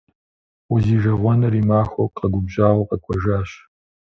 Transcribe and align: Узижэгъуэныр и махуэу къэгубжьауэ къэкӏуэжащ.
Узижэгъуэныр 0.73 1.53
и 1.61 1.63
махуэу 1.69 2.13
къэгубжьауэ 2.17 2.83
къэкӏуэжащ. 2.89 3.49